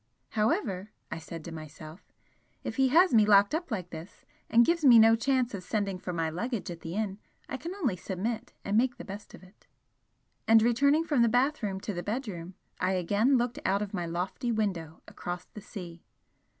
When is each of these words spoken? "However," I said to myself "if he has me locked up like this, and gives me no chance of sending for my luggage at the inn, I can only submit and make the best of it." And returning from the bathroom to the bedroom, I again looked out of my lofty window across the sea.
"However," 0.29 0.89
I 1.11 1.19
said 1.19 1.45
to 1.45 1.51
myself 1.51 2.07
"if 2.63 2.77
he 2.77 2.87
has 2.87 3.13
me 3.13 3.23
locked 3.23 3.53
up 3.53 3.69
like 3.69 3.91
this, 3.91 4.25
and 4.49 4.65
gives 4.65 4.83
me 4.83 4.97
no 4.97 5.15
chance 5.15 5.53
of 5.53 5.61
sending 5.63 5.99
for 5.99 6.11
my 6.11 6.27
luggage 6.27 6.71
at 6.71 6.79
the 6.79 6.95
inn, 6.95 7.19
I 7.47 7.57
can 7.57 7.75
only 7.75 7.95
submit 7.95 8.51
and 8.65 8.75
make 8.75 8.97
the 8.97 9.05
best 9.05 9.35
of 9.35 9.43
it." 9.43 9.67
And 10.47 10.63
returning 10.63 11.03
from 11.03 11.21
the 11.21 11.29
bathroom 11.29 11.79
to 11.81 11.93
the 11.93 12.01
bedroom, 12.01 12.55
I 12.79 12.93
again 12.93 13.37
looked 13.37 13.59
out 13.63 13.83
of 13.83 13.93
my 13.93 14.07
lofty 14.07 14.51
window 14.51 15.03
across 15.07 15.45
the 15.45 15.61
sea. 15.61 16.01